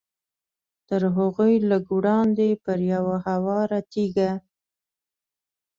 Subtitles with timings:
[0.87, 4.31] تر هغوی لږ وړاندې پر یوه هواره تیږه.